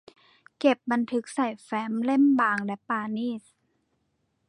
[0.59, 3.41] เก็บบันทึกใส่แฟ้มเล่มบางและประณีต